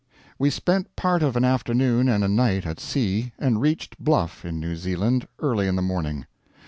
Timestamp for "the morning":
5.75-6.25